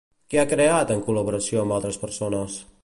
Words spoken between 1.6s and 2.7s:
amb altres persones?